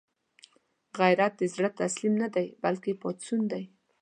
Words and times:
غیرت 0.99 1.33
د 1.37 1.41
زړه 1.53 1.69
تسلیم 1.81 2.13
نه 2.23 2.27
دی، 2.35 2.47
بلکې 2.63 2.91
پاڅون 3.01 3.39
دی 3.51 3.63